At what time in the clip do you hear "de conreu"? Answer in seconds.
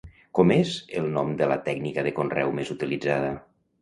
2.09-2.55